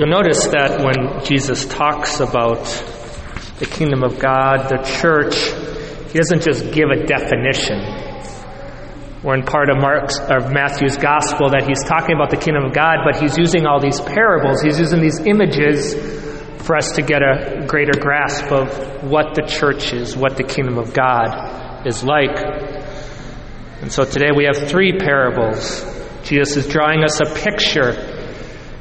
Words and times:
You'll 0.00 0.08
notice 0.08 0.46
that 0.46 0.80
when 0.80 1.22
Jesus 1.26 1.66
talks 1.66 2.20
about 2.20 2.64
the 3.58 3.66
kingdom 3.66 4.02
of 4.02 4.18
God, 4.18 4.70
the 4.70 4.80
church, 4.98 5.36
he 6.10 6.16
doesn't 6.16 6.40
just 6.40 6.72
give 6.72 6.88
a 6.88 7.04
definition. 7.04 7.84
We're 9.22 9.34
in 9.34 9.42
part 9.42 9.68
of 9.68 9.76
Mark's 9.76 10.18
of 10.18 10.50
Matthew's 10.54 10.96
gospel 10.96 11.50
that 11.50 11.68
he's 11.68 11.84
talking 11.84 12.16
about 12.16 12.30
the 12.30 12.38
kingdom 12.38 12.64
of 12.64 12.72
God, 12.72 13.00
but 13.04 13.20
he's 13.20 13.36
using 13.36 13.66
all 13.66 13.78
these 13.78 14.00
parables, 14.00 14.62
he's 14.62 14.78
using 14.78 15.02
these 15.02 15.20
images 15.20 15.94
for 16.64 16.76
us 16.76 16.92
to 16.92 17.02
get 17.02 17.20
a 17.20 17.66
greater 17.68 18.00
grasp 18.00 18.50
of 18.50 19.04
what 19.04 19.34
the 19.34 19.42
church 19.42 19.92
is, 19.92 20.16
what 20.16 20.38
the 20.38 20.44
kingdom 20.44 20.78
of 20.78 20.94
God 20.94 21.86
is 21.86 22.02
like. 22.02 22.38
And 23.82 23.92
so 23.92 24.06
today 24.06 24.30
we 24.34 24.44
have 24.44 24.66
three 24.66 24.96
parables. 24.96 25.84
Jesus 26.22 26.56
is 26.56 26.72
drawing 26.72 27.04
us 27.04 27.20
a 27.20 27.26
picture 27.34 28.16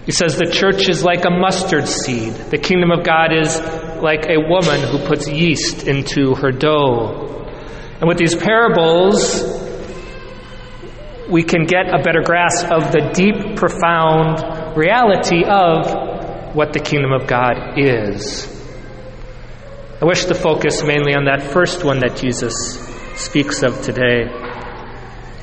he 0.10 0.14
says 0.14 0.38
the 0.38 0.50
church 0.52 0.90
is 0.90 1.04
like 1.04 1.24
a 1.26 1.30
mustard 1.30 1.88
seed. 1.88 2.34
The 2.34 2.58
kingdom 2.58 2.90
of 2.90 3.06
God 3.06 3.32
is 3.32 3.56
like 4.02 4.26
a 4.26 4.40
woman 4.40 4.82
who 4.82 4.98
puts 5.06 5.30
yeast 5.30 5.88
into 5.88 6.34
her 6.34 6.50
dough. 6.50 7.46
And 8.02 8.08
with 8.08 8.18
these 8.18 8.34
parables, 8.34 9.44
we 11.30 11.44
can 11.44 11.68
get 11.68 11.94
a 11.94 12.02
better 12.02 12.24
grasp 12.26 12.72
of 12.72 12.92
the 12.92 13.12
deep, 13.14 13.56
profound 13.56 14.76
reality 14.76 15.44
of 15.46 16.56
what 16.56 16.74
the 16.74 16.80
kingdom 16.80 17.12
of 17.12 17.28
God 17.28 17.78
is. 17.78 18.50
I 20.02 20.06
wish 20.06 20.26
to 20.26 20.34
focus 20.34 20.82
mainly 20.82 21.14
on 21.14 21.26
that 21.26 21.44
first 21.54 21.84
one 21.84 22.00
that 22.00 22.18
Jesus 22.18 22.56
speaks 23.14 23.62
of 23.62 23.80
today. 23.84 24.26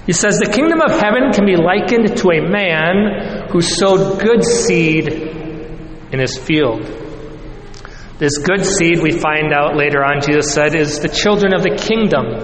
He 0.07 0.13
says 0.13 0.41
the 0.41 0.51
kingdom 0.51 0.81
of 0.81 0.91
heaven 0.91 1.31
can 1.31 1.47
be 1.47 1.55
likened 1.55 2.17
to 2.17 2.31
a 2.31 2.41
man 2.43 3.36
who 3.57 3.63
sowed 3.63 4.21
good 4.21 4.45
seed 4.45 5.09
in 5.09 6.19
his 6.21 6.37
field. 6.37 6.83
This 8.19 8.37
good 8.37 8.67
seed, 8.67 9.01
we 9.01 9.13
find 9.13 9.51
out 9.51 9.79
later 9.79 10.05
on, 10.05 10.21
Jesus 10.21 10.53
said, 10.53 10.75
is 10.75 11.01
the 11.01 11.09
children 11.09 11.55
of 11.55 11.63
the 11.63 11.75
kingdom. 11.75 12.37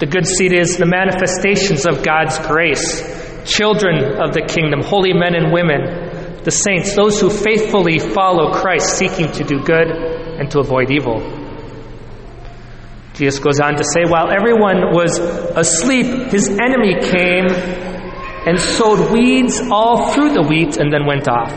The 0.00 0.06
good 0.06 0.26
seed 0.26 0.54
is 0.54 0.78
the 0.78 0.86
manifestations 0.86 1.84
of 1.84 2.02
God's 2.02 2.38
grace, 2.48 3.04
children 3.44 4.22
of 4.24 4.32
the 4.32 4.48
kingdom, 4.48 4.80
holy 4.80 5.12
men 5.12 5.34
and 5.34 5.52
women, 5.52 6.40
the 6.44 6.50
saints, 6.50 6.96
those 6.96 7.20
who 7.20 7.28
faithfully 7.28 7.98
follow 7.98 8.54
Christ, 8.54 8.96
seeking 8.96 9.30
to 9.32 9.44
do 9.44 9.60
good 9.60 9.88
and 9.90 10.50
to 10.50 10.60
avoid 10.60 10.90
evil. 10.90 11.20
Jesus 13.12 13.38
goes 13.38 13.60
on 13.60 13.76
to 13.76 13.84
say, 13.84 14.08
while 14.08 14.32
everyone 14.32 14.96
was 14.96 15.18
asleep, 15.18 16.32
his 16.32 16.48
enemy 16.48 16.96
came 17.04 17.91
and 18.46 18.58
sowed 18.58 19.12
weeds 19.12 19.60
all 19.70 20.12
through 20.12 20.32
the 20.34 20.42
wheat 20.42 20.76
and 20.76 20.92
then 20.92 21.06
went 21.06 21.28
off. 21.28 21.52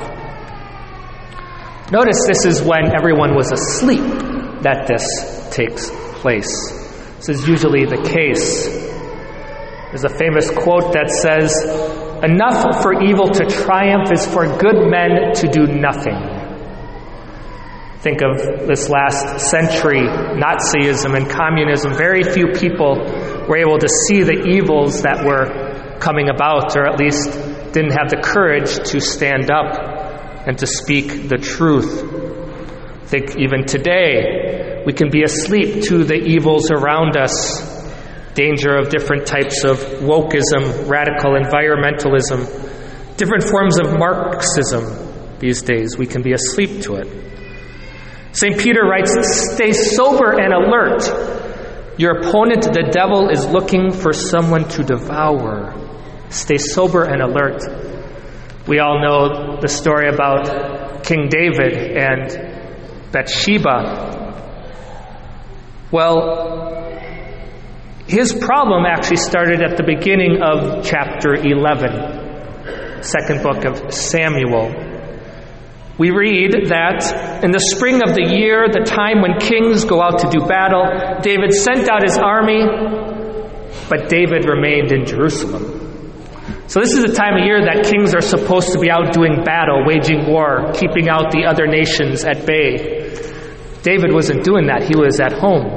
Notice 1.92 2.18
this 2.28 2.46
is 2.46 2.62
when 2.62 2.96
everyone 2.96 3.36
was 3.36 3.52
asleep 3.52 4.02
that 4.62 4.88
this 4.88 5.06
takes 5.56 5.90
place. 6.22 6.50
This 7.18 7.30
is 7.30 7.48
usually 7.48 7.86
the 7.86 8.02
case. 8.02 8.68
There's 8.68 10.04
a 10.04 10.18
famous 10.18 10.50
quote 10.50 10.94
that 10.94 11.10
says, 11.10 11.54
Enough 12.24 12.82
for 12.82 13.04
evil 13.04 13.28
to 13.28 13.46
triumph 13.46 14.12
is 14.12 14.26
for 14.26 14.46
good 14.58 14.90
men 14.90 15.34
to 15.36 15.48
do 15.48 15.68
nothing. 15.68 16.18
Think 18.00 18.22
of 18.22 18.68
this 18.68 18.90
last 18.90 19.50
century, 19.50 20.02
Nazism 20.02 21.16
and 21.18 21.30
communism. 21.30 21.94
Very 21.94 22.24
few 22.24 22.48
people 22.48 22.98
were 23.48 23.58
able 23.58 23.80
to 23.80 23.90
see 23.90 24.24
the 24.24 24.46
evils 24.48 25.02
that 25.02 25.26
were 25.26 25.65
coming 26.00 26.30
about, 26.30 26.76
or 26.76 26.86
at 26.86 27.00
least 27.00 27.32
didn't 27.74 27.92
have 27.92 28.10
the 28.10 28.22
courage 28.24 28.76
to 28.92 29.00
stand 29.00 29.52
up 29.52 29.76
and 30.48 30.58
to 30.60 30.68
speak 30.68 31.28
the 31.28 31.38
truth. 31.38 32.04
I 33.04 33.06
Think 33.08 33.38
even 33.38 33.66
today, 33.66 34.84
we 34.86 34.94
can 34.94 35.10
be 35.10 35.24
asleep 35.24 35.84
to 35.86 36.04
the 36.04 36.16
evils 36.16 36.72
around 36.72 37.18
us. 37.18 37.74
Danger 38.34 38.76
of 38.76 38.90
different 38.90 39.26
types 39.26 39.64
of 39.64 39.78
wokeism, 40.04 40.90
radical 40.90 41.32
environmentalism, 41.32 43.18
different 43.18 43.44
forms 43.44 43.80
of 43.80 43.98
Marxism 43.98 45.38
these 45.40 45.62
days. 45.62 45.98
We 45.98 46.06
can 46.06 46.22
be 46.22 46.34
asleep 46.34 46.82
to 46.84 46.96
it. 46.96 47.08
St. 48.34 48.60
Peter 48.60 48.82
writes, 48.84 49.16
Stay 49.54 49.72
sober 49.72 50.38
and 50.38 50.54
alert. 50.54 51.98
Your 51.98 52.20
opponent, 52.20 52.64
the 52.64 52.90
devil, 52.92 53.30
is 53.30 53.46
looking 53.46 53.92
for 53.92 54.12
someone 54.12 54.68
to 54.70 54.84
devour. 54.84 55.85
Stay 56.30 56.58
sober 56.58 57.04
and 57.04 57.22
alert. 57.22 57.62
We 58.68 58.80
all 58.80 59.00
know 59.00 59.60
the 59.62 59.68
story 59.68 60.10
about 60.10 61.04
King 61.04 61.30
David 61.30 61.98
and 61.98 63.12
Bathsheba. 63.12 64.24
Well, 65.92 66.66
his 68.08 68.34
problem 68.34 68.86
actually 68.86 69.18
started 69.18 69.62
at 69.62 69.78
the 69.78 69.84
beginning 69.84 70.42
of 70.42 70.84
chapter 70.84 71.36
11, 71.36 73.04
second 73.04 73.44
book 73.44 73.66
of 73.66 73.94
Samuel. 73.94 74.74
We 75.98 76.12
read 76.12 76.70
that 76.70 77.44
in 77.44 77.52
the 77.52 77.60
spring 77.60 78.02
of 78.04 78.16
the 78.16 78.36
year, 78.36 78.68
the 78.68 78.84
time 78.84 79.22
when 79.22 79.40
kings 79.40 79.86
go 79.86 80.02
out 80.02 80.20
to 80.20 80.30
do 80.30 80.46
battle, 80.46 81.22
David 81.22 81.54
sent 81.54 81.88
out 81.88 82.04
his 82.04 82.18
army, 82.18 82.66
but 83.90 84.10
David 84.10 84.50
remained 84.50 84.92
in 84.92 85.06
Jerusalem. 85.06 85.85
So, 86.68 86.80
this 86.80 86.94
is 86.94 87.06
the 87.06 87.14
time 87.14 87.38
of 87.38 87.46
year 87.46 87.62
that 87.62 87.86
kings 87.86 88.16
are 88.16 88.22
supposed 88.22 88.74
to 88.74 88.80
be 88.80 88.90
out 88.90 89.14
doing 89.14 89.44
battle, 89.44 89.86
waging 89.86 90.26
war, 90.26 90.72
keeping 90.74 91.10
out 91.10 91.32
the 91.32 91.46
other 91.46 91.68
nations 91.68 92.26
at 92.26 92.46
bay. 92.46 93.14
David 93.84 94.12
wasn't 94.12 94.44
doing 94.44 94.66
that, 94.66 94.82
he 94.82 94.98
was 94.98 95.20
at 95.20 95.34
home. 95.34 95.68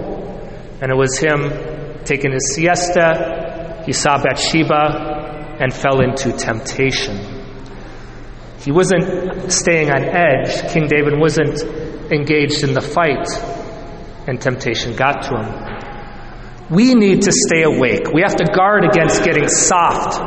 And 0.80 0.90
it 0.90 0.96
was 0.96 1.18
him 1.18 2.04
taking 2.04 2.32
his 2.32 2.54
siesta. 2.54 3.82
He 3.84 3.92
saw 3.92 4.22
Bathsheba 4.22 5.58
and 5.60 5.74
fell 5.74 6.00
into 6.00 6.32
temptation. 6.32 7.16
He 8.60 8.72
wasn't 8.72 9.52
staying 9.52 9.90
on 9.90 10.04
edge. 10.04 10.72
King 10.72 10.88
David 10.88 11.18
wasn't 11.18 11.62
engaged 12.10 12.64
in 12.64 12.72
the 12.72 12.80
fight, 12.80 13.26
and 14.26 14.40
temptation 14.40 14.96
got 14.96 15.22
to 15.24 15.36
him. 15.36 16.74
We 16.74 16.94
need 16.94 17.22
to 17.22 17.32
stay 17.32 17.62
awake. 17.62 18.08
We 18.12 18.22
have 18.22 18.36
to 18.36 18.44
guard 18.44 18.84
against 18.84 19.24
getting 19.24 19.48
soft. 19.48 20.20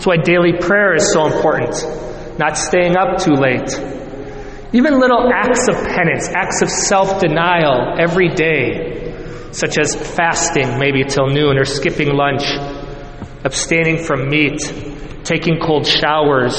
That's 0.00 0.06
why 0.06 0.16
daily 0.16 0.54
prayer 0.58 0.94
is 0.94 1.12
so 1.12 1.26
important. 1.26 1.76
Not 2.38 2.56
staying 2.56 2.96
up 2.96 3.18
too 3.18 3.34
late. 3.34 3.68
Even 4.72 4.98
little 4.98 5.28
acts 5.30 5.68
of 5.68 5.74
penance, 5.76 6.26
acts 6.30 6.62
of 6.62 6.70
self 6.70 7.20
denial 7.20 8.00
every 8.00 8.30
day, 8.30 9.50
such 9.52 9.76
as 9.78 9.94
fasting 9.94 10.78
maybe 10.78 11.04
till 11.04 11.26
noon 11.26 11.58
or 11.58 11.66
skipping 11.66 12.14
lunch, 12.16 12.44
abstaining 13.44 14.02
from 14.02 14.30
meat, 14.30 14.62
taking 15.22 15.60
cold 15.60 15.86
showers, 15.86 16.56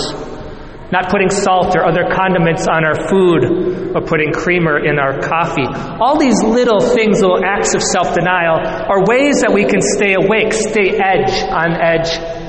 not 0.91 1.09
putting 1.09 1.31
salt 1.31 1.75
or 1.75 1.83
other 1.83 2.13
condiments 2.13 2.67
on 2.67 2.85
our 2.85 3.09
food, 3.09 3.95
or 3.95 4.01
putting 4.01 4.33
creamer 4.33 4.77
in 4.85 4.99
our 4.99 5.19
coffee. 5.19 5.65
All 5.99 6.15
these 6.19 6.43
little 6.43 6.79
things, 6.79 7.21
little 7.21 7.43
acts 7.43 7.73
of 7.73 7.81
self 7.81 8.13
denial, 8.13 8.59
are 8.61 9.03
ways 9.03 9.41
that 9.41 9.51
we 9.51 9.65
can 9.65 9.81
stay 9.81 10.13
awake, 10.13 10.53
stay 10.53 10.93
edge 11.01 11.33
on 11.49 11.73
edge, 11.81 12.40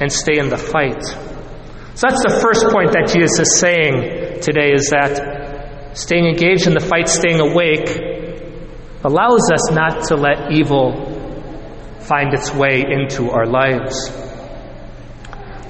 and 0.00 0.12
stay 0.12 0.38
in 0.38 0.48
the 0.48 0.56
fight. 0.56 1.02
So 1.02 2.06
that's 2.08 2.22
the 2.22 2.38
first 2.40 2.66
point 2.70 2.92
that 2.92 3.10
Jesus 3.12 3.40
is 3.40 3.58
saying 3.58 4.40
today 4.40 4.70
is 4.72 4.90
that 4.90 5.96
staying 5.98 6.26
engaged 6.26 6.66
in 6.66 6.74
the 6.74 6.80
fight, 6.80 7.08
staying 7.08 7.40
awake, 7.40 7.90
allows 9.02 9.50
us 9.52 9.70
not 9.72 10.04
to 10.08 10.14
let 10.14 10.52
evil 10.52 10.94
find 12.00 12.32
its 12.32 12.54
way 12.54 12.84
into 12.86 13.30
our 13.30 13.46
lives. 13.46 14.08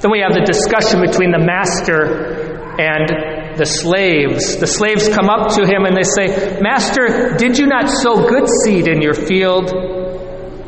Then 0.01 0.13
we 0.13 0.21
have 0.21 0.35
the 0.35 0.45
discussion 0.45 1.01
between 1.01 1.33
the 1.33 1.41
master 1.41 2.77
and 2.79 3.57
the 3.59 3.65
slaves. 3.67 4.57
The 4.57 4.67
slaves 4.67 5.09
come 5.09 5.29
up 5.29 5.57
to 5.57 5.67
him 5.67 5.85
and 5.85 5.97
they 5.97 6.07
say, 6.07 6.61
Master, 6.61 7.35
did 7.37 7.59
you 7.59 7.67
not 7.67 7.89
sow 7.89 8.29
good 8.29 8.47
seed 8.65 8.87
in 8.87 9.03
your 9.03 9.15
field? 9.15 9.73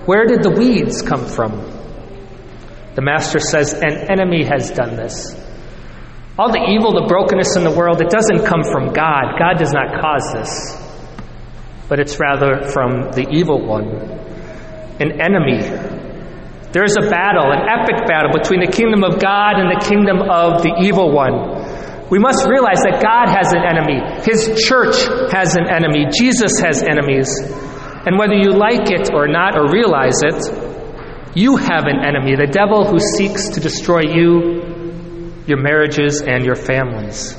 Where 0.06 0.26
did 0.26 0.43
the 0.43 0.50
weeds 0.50 1.02
come 1.02 1.25
from? 1.26 1.80
The 2.94 3.02
master 3.02 3.38
says, 3.38 3.72
An 3.75 4.10
enemy 4.10 4.44
has 4.44 4.70
done 4.70 4.96
this. 4.96 5.34
All 6.38 6.50
the 6.50 6.64
evil, 6.70 6.92
the 6.94 7.06
brokenness 7.06 7.56
in 7.56 7.64
the 7.64 7.70
world, 7.70 8.00
it 8.00 8.10
doesn't 8.10 8.46
come 8.46 8.64
from 8.64 8.92
God. 8.92 9.38
God 9.38 9.58
does 9.58 9.72
not 9.72 10.00
cause 10.00 10.32
this. 10.32 10.52
But 11.88 12.00
it's 12.00 12.19
rather 12.19 12.69
from 12.69 13.12
the 13.12 13.26
evil 13.31 13.64
one. 13.66 13.88
An 15.00 15.20
enemy 15.20 15.98
there 16.72 16.84
is 16.84 16.94
a 16.96 17.10
battle, 17.10 17.50
an 17.50 17.66
epic 17.66 18.06
battle 18.06 18.31
between 18.31 18.62
the 18.62 18.70
kingdom 18.70 19.02
of 19.02 19.19
God 19.19 19.58
and 19.58 19.66
the 19.75 19.82
kingdom 19.82 20.22
of 20.22 20.62
the 20.62 20.70
evil 20.78 21.10
one. 21.10 21.66
We 22.14 22.22
must 22.22 22.46
realize 22.46 22.78
that 22.86 23.02
God 23.02 23.26
has 23.26 23.50
an 23.50 23.66
enemy. 23.66 23.98
His 24.22 24.54
church 24.54 24.94
has 25.34 25.58
an 25.58 25.66
enemy. 25.66 26.06
Jesus 26.14 26.62
has 26.62 26.82
enemies. 26.86 27.26
And 28.06 28.14
whether 28.19 28.38
you 28.38 28.54
like 28.54 28.86
it 28.86 29.10
or 29.10 29.26
not 29.26 29.58
or 29.58 29.66
realize 29.66 30.22
it, 30.22 30.38
you 31.35 31.56
have 31.56 31.85
an 31.87 32.05
enemy, 32.05 32.35
the 32.35 32.50
devil 32.50 32.85
who 32.85 32.99
seeks 32.99 33.50
to 33.50 33.61
destroy 33.61 34.00
you, 34.03 35.32
your 35.47 35.62
marriages, 35.62 36.23
and 36.23 36.44
your 36.44 36.56
families. 36.56 37.37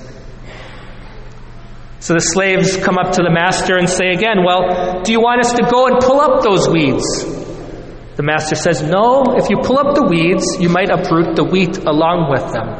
So 2.00 2.16
the 2.16 2.20
slaves 2.20 2.78
come 2.78 2.98
up 2.98 3.14
to 3.14 3.22
the 3.22 3.30
master 3.30 3.78
and 3.78 3.88
say 3.88 4.10
again, 4.10 4.44
Well, 4.44 5.04
do 5.04 5.12
you 5.12 5.22
want 5.22 5.46
us 5.46 5.54
to 5.54 5.68
go 5.70 5.88
and 5.88 6.00
pull 6.00 6.20
up 6.20 6.42
those 6.42 6.68
weeds? 6.68 7.06
The 8.16 8.24
master 8.24 8.56
says, 8.56 8.82
No, 8.82 9.38
if 9.38 9.50
you 9.50 9.58
pull 9.62 9.78
up 9.78 9.94
the 9.94 10.08
weeds, 10.10 10.46
you 10.60 10.70
might 10.70 10.90
uproot 10.90 11.36
the 11.36 11.44
wheat 11.44 11.78
along 11.78 12.32
with 12.32 12.52
them. 12.52 12.74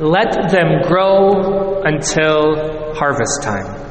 Let 0.00 0.50
them 0.50 0.82
grow 0.86 1.82
until 1.82 2.94
harvest 2.94 3.42
time. 3.42 3.88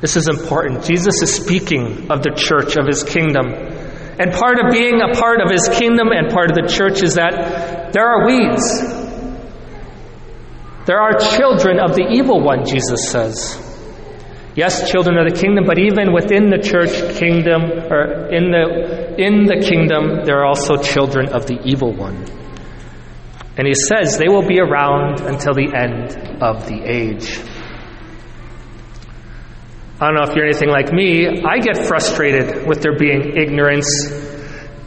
This 0.00 0.16
is 0.16 0.28
important. 0.28 0.84
Jesus 0.84 1.22
is 1.22 1.34
speaking 1.34 2.10
of 2.10 2.22
the 2.22 2.32
church, 2.36 2.76
of 2.76 2.86
his 2.86 3.02
kingdom. 3.02 3.79
And 4.18 4.32
part 4.32 4.58
of 4.58 4.72
being 4.72 5.00
a 5.00 5.14
part 5.14 5.40
of 5.40 5.50
his 5.50 5.68
kingdom 5.68 6.08
and 6.12 6.30
part 6.30 6.50
of 6.50 6.56
the 6.56 6.68
church 6.68 7.02
is 7.02 7.14
that 7.14 7.92
there 7.92 8.06
are 8.06 8.26
weeds. 8.26 8.66
There 10.86 11.00
are 11.00 11.18
children 11.18 11.78
of 11.78 11.94
the 11.94 12.06
evil 12.10 12.42
one, 12.42 12.64
Jesus 12.64 13.10
says. 13.10 13.66
Yes, 14.56 14.90
children 14.90 15.16
of 15.16 15.32
the 15.32 15.38
kingdom, 15.38 15.64
but 15.66 15.78
even 15.78 16.12
within 16.12 16.50
the 16.50 16.58
church 16.58 16.90
kingdom, 17.16 17.62
or 17.90 18.28
in 18.34 18.50
the, 18.50 19.14
in 19.16 19.46
the 19.46 19.64
kingdom, 19.64 20.24
there 20.24 20.40
are 20.40 20.46
also 20.46 20.76
children 20.76 21.28
of 21.28 21.46
the 21.46 21.60
evil 21.64 21.92
one. 21.94 22.26
And 23.56 23.66
he 23.66 23.74
says 23.74 24.18
they 24.18 24.28
will 24.28 24.46
be 24.46 24.58
around 24.58 25.20
until 25.20 25.54
the 25.54 25.70
end 25.74 26.42
of 26.42 26.66
the 26.66 26.82
age. 26.82 27.38
I 30.00 30.06
don't 30.06 30.14
know 30.14 30.22
if 30.30 30.34
you're 30.34 30.46
anything 30.46 30.70
like 30.70 30.92
me. 30.94 31.42
I 31.44 31.58
get 31.58 31.86
frustrated 31.86 32.66
with 32.66 32.80
there 32.80 32.96
being 32.96 33.36
ignorance 33.36 33.86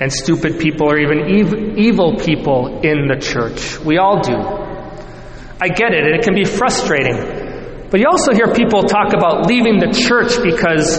and 0.01 0.11
stupid 0.11 0.59
people 0.59 0.89
or 0.89 0.97
even 0.97 1.19
ev- 1.21 1.77
evil 1.77 2.15
people 2.17 2.81
in 2.81 3.07
the 3.07 3.19
church. 3.21 3.77
We 3.79 3.99
all 3.99 4.21
do. 4.21 4.33
I 4.33 5.67
get 5.69 5.93
it, 5.93 6.03
and 6.03 6.15
it 6.15 6.23
can 6.23 6.33
be 6.33 6.45
frustrating. 6.45 7.87
But 7.91 7.99
you 7.99 8.07
also 8.09 8.33
hear 8.33 8.53
people 8.55 8.81
talk 8.83 9.13
about 9.13 9.45
leaving 9.45 9.77
the 9.77 9.93
church 9.93 10.41
because 10.43 10.97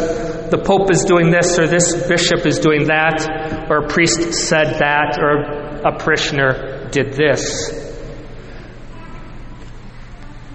the 0.49 0.63
Pope 0.65 0.93
is 0.93 1.03
doing 1.03 1.31
this, 1.33 1.59
or 1.59 1.67
this 1.67 2.07
bishop 2.07 2.47
is 2.47 2.61
doing 2.61 2.87
that, 2.87 3.67
or 3.69 3.85
a 3.85 3.89
priest 3.89 4.33
said 4.33 4.79
that, 4.79 5.19
or 5.21 5.91
a 5.91 5.99
parishioner 5.99 6.89
did 6.91 7.15
this. 7.15 7.84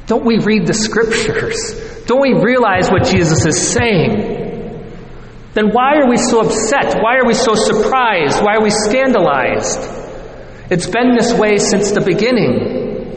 Don't 0.09 0.25
we 0.25 0.39
read 0.39 0.65
the 0.65 0.73
scriptures? 0.73 2.03
Don't 2.07 2.19
we 2.19 2.33
realize 2.33 2.89
what 2.89 3.05
Jesus 3.05 3.45
is 3.45 3.71
saying? 3.71 4.39
Then 5.53 5.69
why 5.69 5.97
are 6.01 6.09
we 6.09 6.17
so 6.17 6.41
upset? 6.41 6.97
Why 6.99 7.17
are 7.17 7.27
we 7.27 7.35
so 7.35 7.53
surprised? 7.53 8.41
Why 8.41 8.55
are 8.55 8.63
we 8.63 8.71
scandalized? 8.71 9.77
It's 10.71 10.87
been 10.87 11.13
this 11.15 11.31
way 11.37 11.57
since 11.57 11.91
the 11.91 12.01
beginning. 12.01 13.13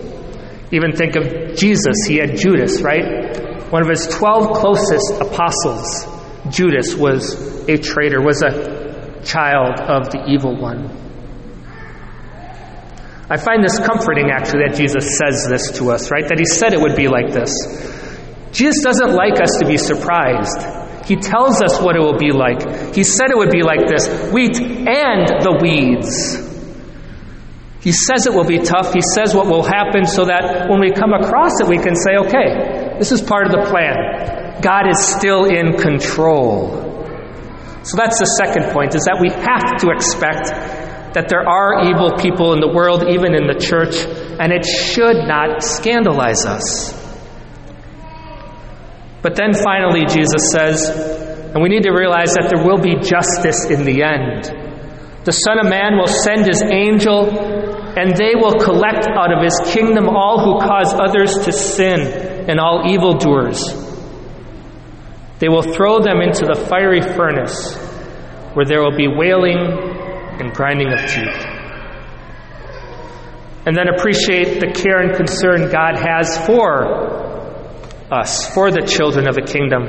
Even 0.70 0.92
think 0.92 1.16
of 1.16 1.56
Jesus. 1.56 1.96
He 2.06 2.16
had 2.16 2.36
Judas, 2.36 2.82
right? 2.82 3.72
One 3.72 3.80
of 3.80 3.88
his 3.88 4.06
12 4.08 4.52
closest 4.58 5.14
apostles. 5.18 6.06
Judas 6.50 6.94
was 6.94 7.66
a 7.70 7.78
traitor, 7.78 8.20
was 8.20 8.42
a 8.42 9.22
child 9.24 9.80
of 9.80 10.10
the 10.10 10.22
evil 10.28 10.60
one. 10.60 10.90
I 13.32 13.38
find 13.38 13.64
this 13.64 13.78
comforting, 13.80 14.28
actually, 14.28 14.68
that 14.68 14.76
Jesus 14.76 15.16
says 15.16 15.48
this 15.48 15.78
to 15.78 15.90
us, 15.90 16.10
right? 16.10 16.28
That 16.28 16.36
he 16.36 16.44
said 16.44 16.74
it 16.74 16.80
would 16.80 16.96
be 16.96 17.08
like 17.08 17.32
this. 17.32 17.48
Jesus 18.52 18.84
doesn't 18.84 19.16
like 19.16 19.40
us 19.40 19.56
to 19.60 19.66
be 19.66 19.78
surprised. 19.78 20.60
He 21.08 21.16
tells 21.16 21.62
us 21.62 21.80
what 21.80 21.96
it 21.96 22.00
will 22.00 22.18
be 22.18 22.30
like. 22.30 22.94
He 22.94 23.04
said 23.04 23.30
it 23.30 23.38
would 23.38 23.50
be 23.50 23.62
like 23.64 23.88
this 23.88 24.04
wheat 24.36 24.60
and 24.60 25.24
the 25.40 25.58
weeds. 25.64 26.12
He 27.80 27.90
says 27.90 28.26
it 28.26 28.34
will 28.34 28.44
be 28.44 28.58
tough. 28.58 28.92
He 28.92 29.00
says 29.00 29.34
what 29.34 29.46
will 29.46 29.64
happen 29.64 30.04
so 30.04 30.26
that 30.26 30.68
when 30.68 30.78
we 30.78 30.92
come 30.92 31.14
across 31.14 31.58
it, 31.58 31.66
we 31.66 31.78
can 31.78 31.96
say, 31.96 32.20
okay, 32.28 33.00
this 33.00 33.12
is 33.12 33.22
part 33.22 33.46
of 33.46 33.52
the 33.52 33.64
plan. 33.72 34.60
God 34.60 34.86
is 34.92 35.00
still 35.00 35.46
in 35.46 35.80
control. 35.80 36.68
So 37.82 37.96
that's 37.96 38.20
the 38.20 38.28
second 38.44 38.70
point, 38.76 38.94
is 38.94 39.08
that 39.08 39.18
we 39.24 39.32
have 39.32 39.80
to 39.80 39.90
expect 39.90 40.52
that 41.14 41.28
there 41.28 41.46
are 41.46 41.84
evil 41.88 42.16
people 42.16 42.52
in 42.54 42.60
the 42.60 42.68
world, 42.68 43.04
even 43.08 43.34
in 43.34 43.46
the 43.46 43.58
church, 43.58 43.96
and 44.40 44.52
it 44.52 44.64
should 44.64 45.28
not 45.28 45.62
scandalize 45.62 46.46
us. 46.46 46.92
But 49.22 49.36
then 49.36 49.52
finally, 49.54 50.04
Jesus 50.06 50.50
says, 50.50 50.88
and 51.54 51.62
we 51.62 51.68
need 51.68 51.84
to 51.84 51.92
realize 51.92 52.34
that 52.34 52.48
there 52.48 52.64
will 52.64 52.80
be 52.80 52.96
justice 52.96 53.66
in 53.66 53.84
the 53.84 54.02
end. 54.02 54.50
The 55.24 55.32
Son 55.32 55.60
of 55.60 55.70
Man 55.70 55.98
will 55.98 56.08
send 56.08 56.46
his 56.46 56.62
angel, 56.62 57.28
and 57.30 58.16
they 58.16 58.34
will 58.34 58.58
collect 58.58 59.06
out 59.06 59.30
of 59.30 59.44
his 59.44 59.54
kingdom 59.72 60.08
all 60.08 60.40
who 60.40 60.66
cause 60.66 60.92
others 60.94 61.44
to 61.44 61.52
sin 61.52 62.00
and 62.48 62.58
all 62.58 62.90
evildoers. 62.90 63.60
They 65.38 65.48
will 65.48 65.62
throw 65.62 66.00
them 66.00 66.20
into 66.22 66.46
the 66.46 66.66
fiery 66.68 67.02
furnace, 67.02 67.76
where 68.54 68.64
there 68.64 68.80
will 68.80 68.96
be 68.96 69.08
wailing 69.08 69.91
and 70.42 70.52
grinding 70.52 70.92
of 70.92 70.98
teeth. 71.08 71.46
And 73.64 73.76
then 73.76 73.86
appreciate 73.88 74.58
the 74.58 74.72
care 74.74 74.98
and 74.98 75.14
concern 75.14 75.70
God 75.70 75.94
has 75.94 76.36
for 76.46 77.22
us, 78.10 78.52
for 78.52 78.72
the 78.72 78.82
children 78.82 79.28
of 79.28 79.36
the 79.36 79.42
kingdom. 79.42 79.86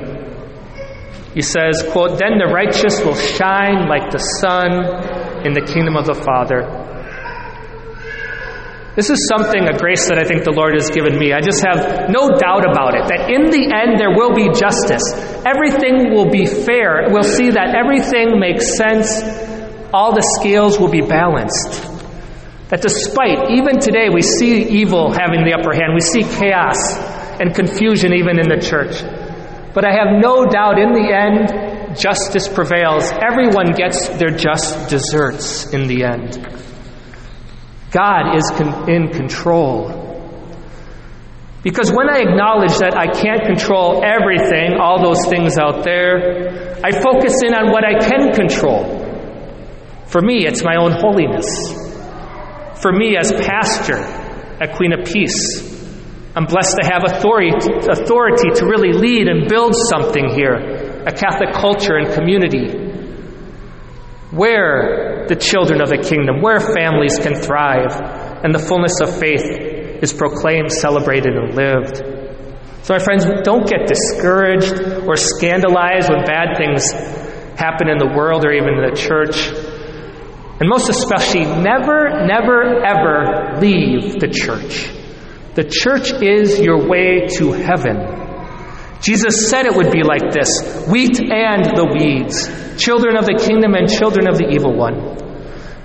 He 1.33 1.41
says, 1.41 1.83
quote, 1.91 2.19
Then 2.19 2.37
the 2.37 2.53
righteous 2.53 3.01
will 3.03 3.17
shine 3.17 3.89
like 3.89 4.11
the 4.11 4.21
sun 4.21 5.43
in 5.43 5.53
the 5.53 5.65
kingdom 5.65 5.97
of 5.97 6.05
the 6.05 6.13
Father. 6.13 6.83
This 8.95 9.09
is 9.09 9.27
something, 9.27 9.65
a 9.65 9.73
grace 9.73 10.07
that 10.09 10.19
I 10.21 10.23
think 10.23 10.43
the 10.43 10.53
Lord 10.53 10.77
has 10.77 10.91
given 10.91 11.17
me. 11.17 11.33
I 11.33 11.41
just 11.41 11.65
have 11.65 12.13
no 12.13 12.29
doubt 12.37 12.61
about 12.61 12.93
it, 12.93 13.09
that 13.09 13.25
in 13.25 13.49
the 13.49 13.73
end 13.73 13.97
there 13.97 14.13
will 14.13 14.37
be 14.37 14.53
justice. 14.53 15.01
Everything 15.49 16.13
will 16.13 16.29
be 16.29 16.45
fair. 16.45 17.09
We'll 17.09 17.25
see 17.25 17.49
that 17.57 17.73
everything 17.73 18.37
makes 18.37 18.77
sense. 18.77 19.17
All 19.93 20.15
the 20.15 20.25
scales 20.39 20.79
will 20.79 20.89
be 20.89 21.01
balanced. 21.01 21.93
That 22.69 22.81
despite, 22.81 23.51
even 23.51 23.77
today, 23.79 24.09
we 24.11 24.23
see 24.23 24.81
evil 24.81 25.11
having 25.13 25.45
the 25.45 25.53
upper 25.53 25.75
hand, 25.75 25.93
we 25.93 26.01
see 26.01 26.23
chaos, 26.23 26.97
and 27.39 27.53
confusion 27.53 28.13
even 28.13 28.39
in 28.39 28.49
the 28.49 28.57
church. 28.57 28.97
But 29.75 29.85
I 29.85 29.91
have 29.93 30.17
no 30.19 30.45
doubt 30.45 30.79
in 30.79 30.93
the 30.93 31.13
end, 31.13 31.97
justice 31.97 32.47
prevails. 32.47 33.11
Everyone 33.11 33.73
gets 33.73 34.09
their 34.17 34.31
just 34.31 34.89
deserts 34.89 35.71
in 35.71 35.87
the 35.87 36.03
end. 36.03 36.41
God 37.91 38.35
is 38.35 38.49
con- 38.49 38.89
in 38.89 39.09
control. 39.09 40.01
Because 41.61 41.91
when 41.91 42.09
I 42.09 42.19
acknowledge 42.25 42.77
that 42.79 42.97
I 42.97 43.05
can't 43.13 43.45
control 43.45 44.03
everything, 44.03 44.79
all 44.81 45.01
those 45.01 45.23
things 45.29 45.59
out 45.59 45.83
there, 45.83 46.81
I 46.83 46.91
focus 46.91 47.33
in 47.45 47.53
on 47.53 47.71
what 47.71 47.85
I 47.85 47.99
can 47.99 48.33
control. 48.33 49.02
For 50.13 50.21
me, 50.21 50.45
it's 50.45 50.63
my 50.63 50.75
own 50.75 50.91
holiness. 50.91 51.49
For 52.83 52.91
me, 52.93 53.17
as 53.17 53.33
pastor 53.33 53.97
at 53.97 54.75
Queen 54.75 54.93
of 54.93 55.07
Peace, 55.07 55.57
I'm 56.35 56.45
blessed 56.45 56.77
to 56.83 56.85
have 56.85 57.01
authority, 57.03 57.49
authority 57.49 58.51
to 58.61 58.65
really 58.67 58.93
lead 58.93 59.27
and 59.27 59.49
build 59.49 59.73
something 59.89 60.29
here, 60.29 60.53
a 61.07 61.11
Catholic 61.11 61.55
culture 61.55 61.97
and 61.97 62.13
community 62.13 62.77
where 64.29 65.25
the 65.27 65.35
children 65.35 65.81
of 65.81 65.89
the 65.89 65.97
kingdom, 65.97 66.43
where 66.43 66.59
families 66.59 67.17
can 67.17 67.33
thrive, 67.33 67.97
and 68.45 68.53
the 68.53 68.59
fullness 68.59 69.01
of 69.01 69.17
faith 69.19 69.41
is 70.03 70.13
proclaimed, 70.13 70.71
celebrated, 70.71 71.33
and 71.33 71.55
lived. 71.55 71.97
So, 72.85 72.93
my 72.93 72.99
friends, 72.99 73.25
don't 73.43 73.67
get 73.67 73.87
discouraged 73.87 74.77
or 75.07 75.17
scandalized 75.17 76.11
when 76.11 76.23
bad 76.23 76.55
things 76.55 76.91
happen 77.57 77.89
in 77.89 77.97
the 77.97 78.13
world 78.15 78.45
or 78.45 78.51
even 78.51 78.77
in 78.77 78.93
the 78.93 78.95
church. 78.95 79.72
And 80.59 80.69
most 80.69 80.89
especially, 80.89 81.45
never, 81.45 82.25
never, 82.25 82.85
ever 82.85 83.59
leave 83.59 84.19
the 84.19 84.29
church. 84.29 84.91
The 85.55 85.63
church 85.63 86.13
is 86.21 86.59
your 86.59 86.87
way 86.87 87.27
to 87.37 87.51
heaven. 87.51 88.21
Jesus 89.01 89.49
said 89.49 89.65
it 89.65 89.75
would 89.75 89.91
be 89.91 90.03
like 90.03 90.31
this 90.31 90.87
wheat 90.87 91.19
and 91.19 91.65
the 91.65 91.85
weeds, 91.85 92.47
children 92.81 93.17
of 93.17 93.25
the 93.25 93.37
kingdom 93.37 93.73
and 93.73 93.89
children 93.89 94.27
of 94.27 94.37
the 94.37 94.49
evil 94.49 94.73
one. 94.77 95.17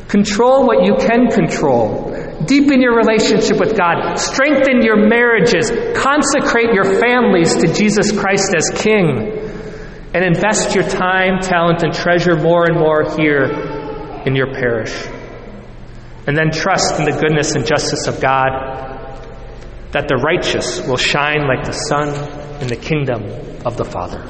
Control 0.07 0.65
what 0.65 0.87
you 0.87 0.95
can 0.97 1.29
control. 1.29 2.15
Deepen 2.47 2.81
your 2.81 2.97
relationship 2.97 3.59
with 3.61 3.77
God. 3.77 4.17
Strengthen 4.17 4.81
your 4.81 5.09
marriages. 5.09 5.69
Consecrate 5.97 6.73
your 6.73 7.01
families 7.01 7.57
to 7.57 7.73
Jesus 7.73 8.13
Christ 8.13 8.55
as 8.57 8.71
King. 8.81 9.37
And 10.15 10.25
invest 10.25 10.75
your 10.75 10.85
time, 10.85 11.41
talent, 11.41 11.83
and 11.83 11.93
treasure 11.93 12.37
more 12.37 12.65
and 12.65 12.79
more 12.79 13.05
here 13.19 13.68
in 14.27 14.35
your 14.35 14.53
parish. 14.53 14.95
And 16.27 16.37
then 16.37 16.51
trust 16.51 16.99
in 16.99 17.05
the 17.05 17.19
goodness 17.19 17.55
and 17.55 17.67
justice 17.67 18.07
of 18.07 18.21
God 18.21 18.51
that 19.93 20.09
the 20.09 20.17
righteous 20.17 20.87
will 20.87 20.97
shine 20.99 21.47
like 21.47 21.65
the 21.65 21.73
sun 21.73 22.09
in 22.61 22.69
the 22.69 22.77
kingdom 22.77 23.23
of 23.65 23.77
the 23.77 23.85
Father. 23.85 24.21